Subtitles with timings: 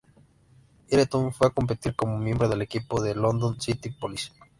[0.89, 4.31] Ireton fue a competir como miembro del equipo de London City Police.